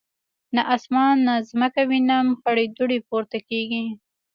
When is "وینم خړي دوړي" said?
1.89-2.99